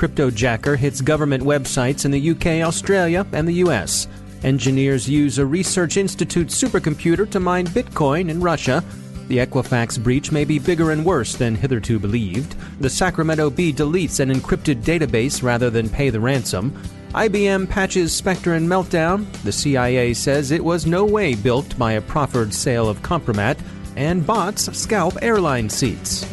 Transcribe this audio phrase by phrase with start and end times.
[0.00, 4.08] Cryptojacker hits government websites in the UK, Australia, and the US.
[4.42, 8.82] Engineers use a Research Institute supercomputer to mine Bitcoin in Russia.
[9.28, 12.56] The Equifax breach may be bigger and worse than hitherto believed.
[12.80, 16.72] The Sacramento Bee deletes an encrypted database rather than pay the ransom.
[17.12, 19.30] IBM patches Spectre and Meltdown.
[19.42, 23.58] The CIA says it was no way built by a proffered sale of Compromat.
[23.96, 26.24] And bots scalp airline seats.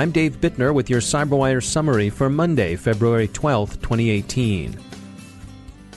[0.00, 4.80] I'm Dave Bittner with your CyberWire summary for Monday, February 12, 2018.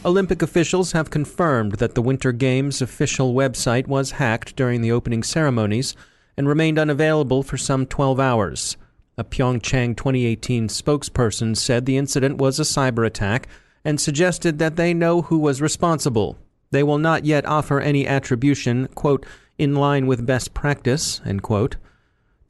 [0.03, 5.23] Olympic officials have confirmed that the Winter Games official website was hacked during the opening
[5.23, 5.95] ceremonies
[6.35, 8.75] and remained unavailable for some 12 hours.
[9.17, 13.47] A Pyeongchang 2018 spokesperson said the incident was a cyber attack
[13.85, 16.37] and suggested that they know who was responsible.
[16.71, 19.25] They will not yet offer any attribution, quote,
[19.57, 21.77] in line with best practice, end quote.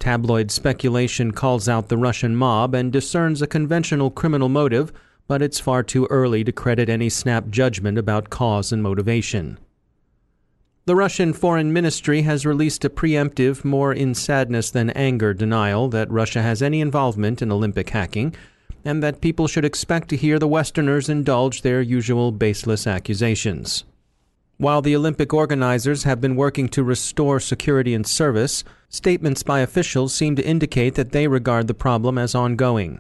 [0.04, 4.92] Tabloid speculation calls out the Russian mob and discerns a conventional criminal motive,
[5.30, 9.58] but it's far too early to credit any snap judgment about cause and motivation.
[10.88, 16.12] The Russian Foreign Ministry has released a preemptive, more in sadness than anger denial that
[16.12, 18.36] Russia has any involvement in Olympic hacking,
[18.84, 23.86] and that people should expect to hear the Westerners indulge their usual baseless accusations.
[24.58, 30.14] While the Olympic organizers have been working to restore security and service, statements by officials
[30.14, 33.00] seem to indicate that they regard the problem as ongoing.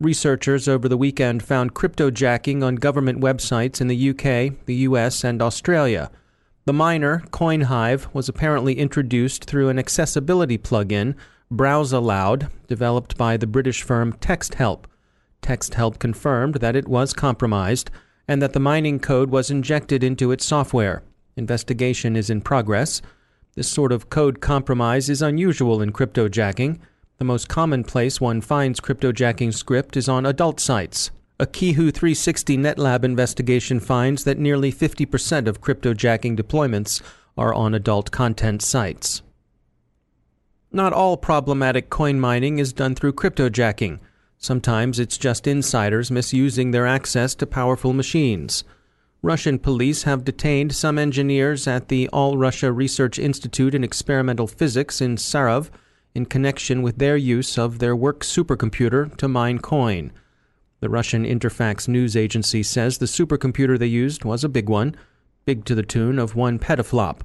[0.00, 5.40] Researchers over the weekend found cryptojacking on government websites in the UK, the US, and
[5.40, 6.10] Australia.
[6.66, 11.14] The miner, CoinHive, was apparently introduced through an accessibility plugin,
[11.52, 14.84] BrowsAloud, developed by the British firm TextHelp.
[15.40, 17.90] TextHelp confirmed that it was compromised
[18.26, 21.02] and that the mining code was injected into its software.
[21.36, 23.00] Investigation is in progress.
[23.58, 26.78] This sort of code compromise is unusual in cryptojacking.
[27.16, 31.10] The most common place one finds cryptojacking script is on adult sites.
[31.40, 37.02] A Qihoo 360 NetLab investigation finds that nearly 50% of cryptojacking deployments
[37.36, 39.22] are on adult content sites.
[40.70, 43.98] Not all problematic coin mining is done through cryptojacking.
[44.38, 48.62] Sometimes it's just insiders misusing their access to powerful machines.
[49.22, 55.00] Russian police have detained some engineers at the All Russia Research Institute in Experimental Physics
[55.00, 55.70] in Sarov
[56.14, 60.12] in connection with their use of their work supercomputer to mine coin.
[60.78, 64.94] The Russian Interfax news agency says the supercomputer they used was a big one,
[65.44, 67.22] big to the tune of one petaflop.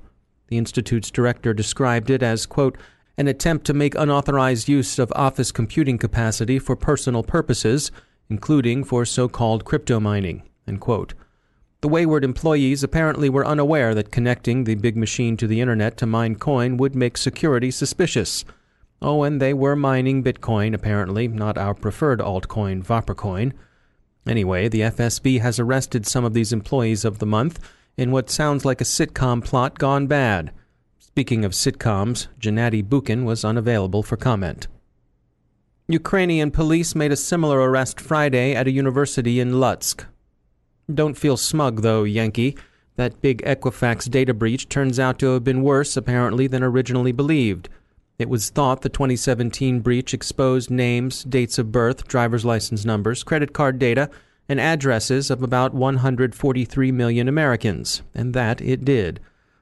[0.47, 2.75] The Institute's director described it as, quote,
[3.19, 7.91] an attempt to make unauthorized use of office computing capacity for personal purposes,
[8.31, 10.41] including for so called crypto mining.
[11.83, 16.05] The wayward employees apparently were unaware that connecting the big machine to the internet to
[16.05, 18.45] mine coin would make security suspicious.
[19.01, 23.51] Oh, and they were mining Bitcoin, apparently, not our preferred altcoin, Vaporcoin.
[24.25, 27.59] Anyway, the FSB has arrested some of these employees of the month
[27.97, 30.53] in what sounds like a sitcom plot gone bad.
[30.99, 34.69] Speaking of sitcoms, Janati Bukin was unavailable for comment.
[35.89, 40.05] Ukrainian police made a similar arrest Friday at a university in Lutsk.
[40.91, 42.57] Don't feel smug, though, Yankee.
[42.95, 47.69] That big Equifax data breach turns out to have been worse, apparently, than originally believed.
[48.19, 53.53] It was thought the 2017 breach exposed names, dates of birth, driver's license numbers, credit
[53.53, 54.09] card data,
[54.47, 59.19] and addresses of about 143 million Americans, and that it did.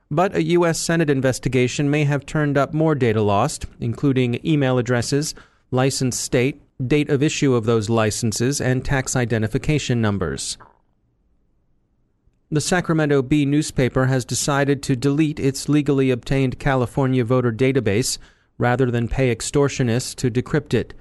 [0.09, 0.79] But a U.S.
[0.79, 5.33] Senate investigation may have turned up more data lost, including email addresses,
[5.69, 10.57] license state, date of issue of those licenses, and tax identification numbers.
[12.53, 18.17] The Sacramento Bee newspaper has decided to delete its legally obtained California voter database
[18.57, 20.93] rather than pay extortionists to decrypt it.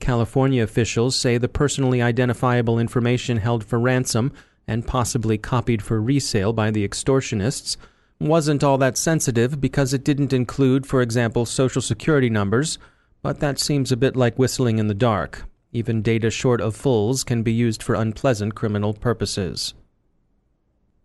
[0.00, 4.32] California officials say the personally identifiable information held for ransom
[4.66, 7.76] and possibly copied for resale by the extortionists
[8.18, 12.76] wasn't all that sensitive because it didn't include, for example, social security numbers,
[13.22, 15.44] but that seems a bit like whistling in the dark.
[15.72, 19.74] Even data short of fulls can be used for unpleasant criminal purposes.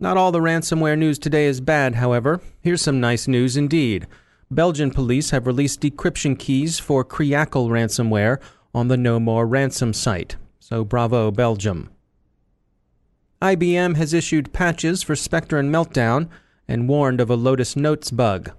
[0.04, 2.42] Not all the ransomware news today is bad, however.
[2.60, 4.06] Here's some nice news indeed.
[4.52, 8.42] Belgian police have released decryption keys for Cryakl ransomware
[8.76, 10.36] on the No More Ransom site.
[10.60, 11.90] So bravo, Belgium.
[13.42, 16.28] IBM has issued patches for Spectre and Meltdown
[16.68, 18.52] and warned of a Lotus Notes bug.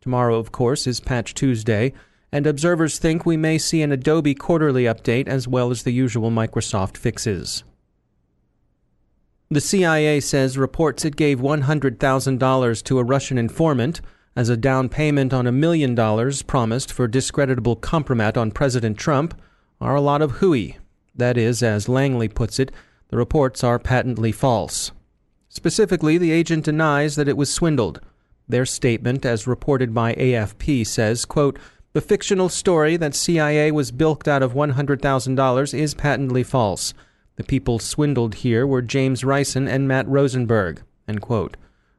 [0.00, 1.92] Tomorrow, of course, is Patch Tuesday,
[2.30, 6.30] and observers think we may see an Adobe quarterly update as well as the usual
[6.30, 7.64] Microsoft fixes.
[9.52, 14.00] The CIA says reports it gave $100,000 to a Russian informant
[14.34, 19.38] as a down payment on a million dollars promised for discreditable compromat on President Trump
[19.78, 20.78] are a lot of hooey.
[21.14, 22.72] That is, as Langley puts it,
[23.10, 24.90] the reports are patently false.
[25.50, 28.00] Specifically, the agent denies that it was swindled.
[28.48, 31.58] Their statement, as reported by AFP, says, quote,
[31.92, 36.94] the fictional story that CIA was bilked out of $100,000 is patently false.
[37.36, 40.82] The people swindled here were James Risen and Matt Rosenberg.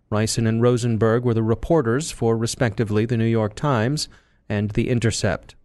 [0.09, 4.07] Risen and Rosenberg were the reporters for, respectively, the New York Times
[4.47, 5.55] and The Intercept.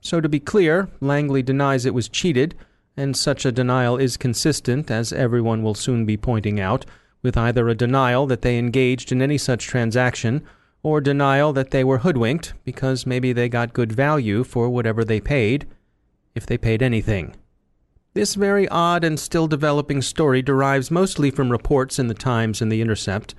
[0.00, 2.54] So, to be clear, Langley denies it was cheated,
[2.96, 6.86] and such a denial is consistent, as everyone will soon be pointing out,
[7.22, 10.42] with either a denial that they engaged in any such transaction
[10.82, 15.20] or denial that they were hoodwinked because maybe they got good value for whatever they
[15.20, 15.66] paid,
[16.34, 17.34] if they paid anything.
[18.16, 22.72] This very odd and still developing story derives mostly from reports in the Times and
[22.72, 23.34] the Intercept.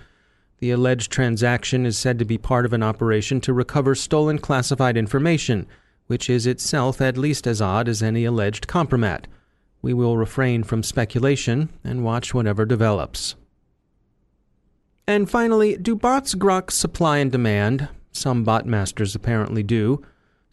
[0.60, 4.96] The alleged transaction is said to be part of an operation to recover stolen classified
[4.96, 5.66] information,
[6.06, 9.26] which is itself at least as odd as any alleged compromat.
[9.82, 13.34] We will refrain from speculation and watch whatever develops.
[15.08, 17.90] And finally, do bots grok supply and demand?
[18.12, 20.06] Some bot masters apparently do.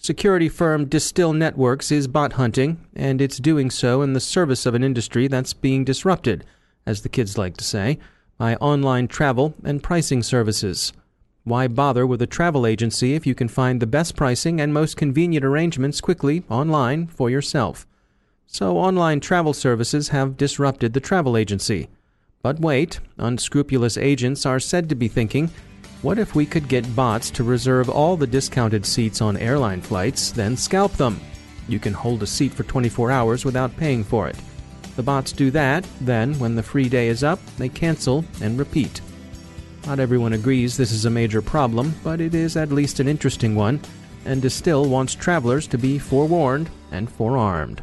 [0.05, 4.75] Security firm Distil Networks is bot hunting, and it's doing so in the service of
[4.75, 6.45] an industry that's being disrupted,
[6.85, 7.99] as the kids like to say,
[8.37, 10.93] by online travel and pricing services.
[11.45, 14.99] Why bother with a travel agency if you can find the best pricing and most
[14.99, 17.87] convenient arrangements quickly online for yourself?
[18.47, 21.89] So, online travel services have disrupted the travel agency.
[22.43, 25.51] But wait, unscrupulous agents are said to be thinking
[26.05, 30.31] what if we could get bots to reserve all the discounted seats on airline flights,
[30.33, 31.19] then scalp them?
[31.67, 34.37] You can hold a seat for 24 hours without paying for it.
[34.97, 39.01] The bots do that, then, when the free day is up, they cancel and repeat.
[39.87, 43.55] Not everyone agrees this is a major problem, but it is at least an interesting
[43.55, 43.81] one,
[44.27, 47.83] and Distil wants travelers to be forewarned and forearmed.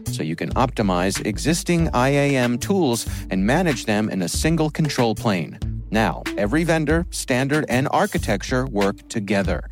[0.21, 5.57] so you can optimize existing IAM tools and manage them in a single control plane.
[5.89, 9.67] Now, every vendor, standard, and architecture work together.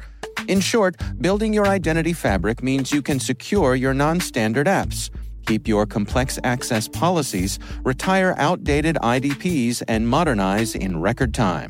[0.48, 5.12] In short, building your identity fabric means you can secure your non standard apps,
[5.46, 11.70] keep your complex access policies, retire outdated IDPs, and modernize in record time.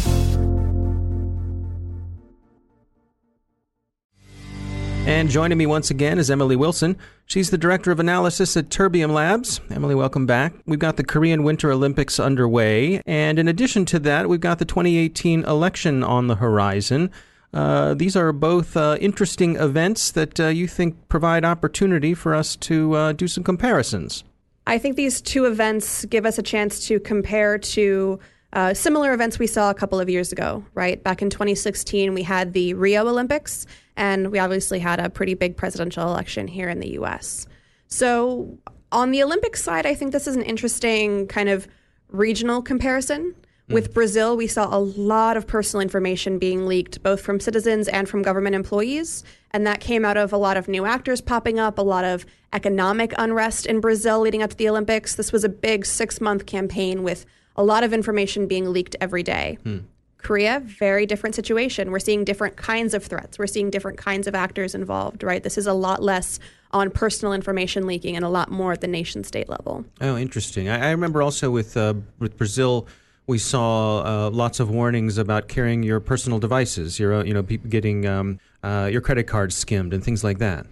[5.11, 6.95] And joining me once again is Emily Wilson.
[7.25, 9.59] She's the Director of Analysis at Terbium Labs.
[9.69, 10.53] Emily, welcome back.
[10.65, 13.01] We've got the Korean Winter Olympics underway.
[13.05, 17.11] And in addition to that, we've got the 2018 election on the horizon.
[17.53, 22.55] Uh, these are both uh, interesting events that uh, you think provide opportunity for us
[22.55, 24.23] to uh, do some comparisons.
[24.65, 28.17] I think these two events give us a chance to compare to
[28.53, 31.03] uh, similar events we saw a couple of years ago, right?
[31.03, 33.65] Back in 2016, we had the Rio Olympics,
[34.01, 37.45] and we obviously had a pretty big presidential election here in the US.
[37.85, 38.57] So,
[38.91, 41.67] on the Olympic side, I think this is an interesting kind of
[42.09, 43.35] regional comparison.
[43.69, 43.73] Mm.
[43.75, 48.09] With Brazil, we saw a lot of personal information being leaked, both from citizens and
[48.09, 49.23] from government employees.
[49.51, 52.25] And that came out of a lot of new actors popping up, a lot of
[52.53, 55.13] economic unrest in Brazil leading up to the Olympics.
[55.13, 57.23] This was a big six month campaign with
[57.55, 59.59] a lot of information being leaked every day.
[59.63, 59.79] Hmm.
[60.21, 61.91] Korea, very different situation.
[61.91, 63.39] We're seeing different kinds of threats.
[63.39, 65.41] We're seeing different kinds of actors involved, right?
[65.41, 66.39] This is a lot less
[66.71, 69.85] on personal information leaking and a lot more at the nation state level.
[69.99, 70.69] Oh, interesting.
[70.69, 72.87] I, I remember also with, uh, with Brazil,
[73.27, 77.41] we saw uh, lots of warnings about carrying your personal devices, your, uh, you know,
[77.43, 80.65] getting um, uh, your credit cards skimmed and things like that.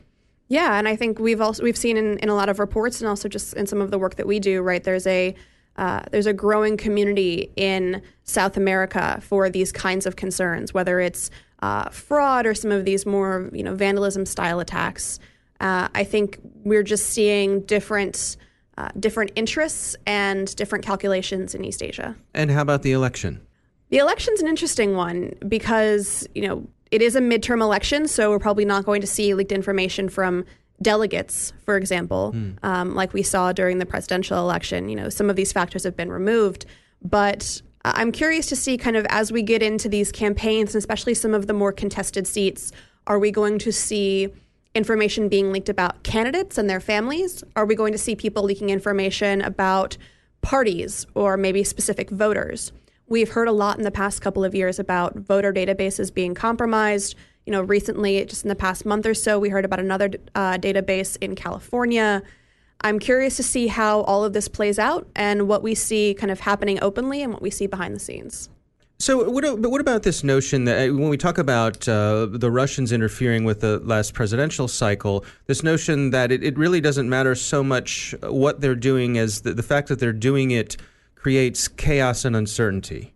[0.48, 3.08] Yeah, and I think we've also we've seen in, in a lot of reports and
[3.08, 4.84] also just in some of the work that we do, right?
[4.84, 5.36] There's a
[5.80, 11.32] uh, there's a growing community in South America for these kinds of concerns, whether it's
[11.62, 15.20] uh, fraud or some of these more you know vandalism style attacks.
[15.62, 18.36] Uh, I think we're just seeing different
[18.78, 22.14] uh, different interests and different calculations in East Asia.
[22.34, 23.40] And how about the election?
[23.88, 28.40] The election's an interesting one because you know it is a midterm election, so we're
[28.40, 30.44] probably not going to see leaked information from
[30.82, 32.58] delegates, for example, mm.
[32.64, 34.90] um, like we saw during the presidential election.
[34.90, 36.66] You know, some of these factors have been removed,
[37.02, 41.14] but I'm curious to see kind of as we get into these campaigns, and especially
[41.14, 42.72] some of the more contested seats,
[43.08, 44.30] are we going to see
[44.76, 47.44] information being leaked about candidates and their families?
[47.56, 49.98] Are we going to see people leaking information about
[50.42, 52.72] parties or maybe specific voters?
[53.08, 57.16] We've heard a lot in the past couple of years about voter databases being compromised,
[57.46, 60.58] you know, recently, just in the past month or so, we heard about another uh,
[60.58, 62.22] database in California.
[62.82, 66.32] I'm curious to see how all of this plays out and what we see kind
[66.32, 68.50] of happening openly and what we see behind the scenes.
[69.02, 72.52] So, what, but what about this notion that uh, when we talk about uh, the
[72.52, 77.34] Russians interfering with the last presidential cycle, this notion that it, it really doesn't matter
[77.34, 80.76] so much what they're doing as the, the fact that they're doing it
[81.16, 83.14] creates chaos and uncertainty?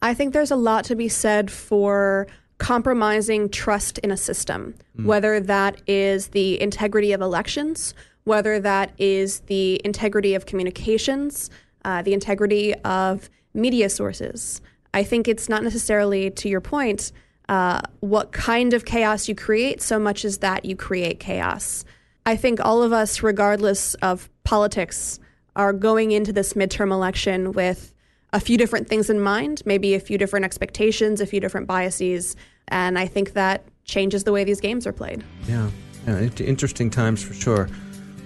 [0.00, 2.26] I think there's a lot to be said for
[2.58, 5.04] compromising trust in a system, mm.
[5.04, 7.94] whether that is the integrity of elections,
[8.24, 11.50] whether that is the integrity of communications,
[11.84, 14.60] uh, the integrity of media sources.
[14.94, 17.12] I think it's not necessarily, to your point,
[17.48, 21.84] uh, what kind of chaos you create so much as that you create chaos.
[22.24, 25.20] I think all of us, regardless of politics,
[25.54, 27.92] are going into this midterm election with
[28.32, 32.36] a few different things in mind, maybe a few different expectations, a few different biases.
[32.68, 35.24] And I think that changes the way these games are played.
[35.48, 35.70] Yeah,
[36.06, 37.68] yeah interesting times for sure.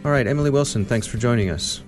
[0.05, 1.83] All right, Emily Wilson, thanks for joining us.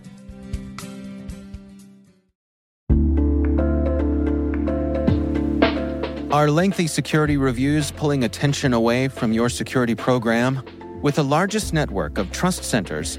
[6.32, 10.62] Are lengthy security reviews pulling attention away from your security program?
[11.02, 13.18] With the largest network of trust centers,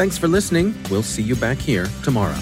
[0.00, 0.74] Thanks for listening.
[0.90, 2.32] We'll see you back here tomorrow.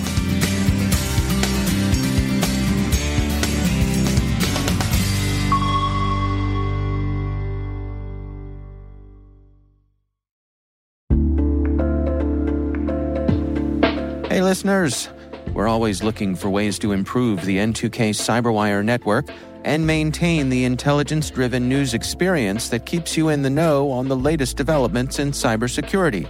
[14.28, 15.08] Hey, listeners.
[15.52, 19.28] We're always looking for ways to improve the N2K Cyberwire network
[19.64, 24.16] and maintain the intelligence driven news experience that keeps you in the know on the
[24.16, 26.28] latest developments in cybersecurity.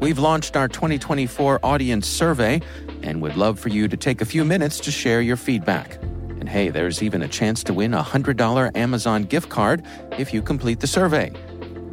[0.00, 2.60] We've launched our 2024 audience survey
[3.02, 6.00] and would love for you to take a few minutes to share your feedback.
[6.02, 10.40] And hey, there's even a chance to win a $100 Amazon gift card if you
[10.40, 11.32] complete the survey.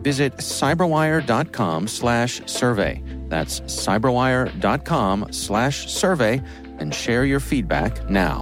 [0.01, 3.01] Visit cyberwire.com slash survey.
[3.27, 6.41] That's cyberwire.com slash survey
[6.77, 8.41] and share your feedback now.